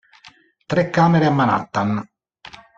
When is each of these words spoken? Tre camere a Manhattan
Tre 0.65 0.89
camere 0.89 1.27
a 1.27 1.35
Manhattan 1.41 2.03